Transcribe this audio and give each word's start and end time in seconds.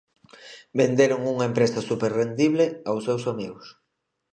Venderon 0.79 1.21
unha 1.33 1.47
empresa 1.49 1.85
superrendible 1.89 2.65
aos 2.89 3.03
seus 3.07 3.23
amigos. 3.33 3.65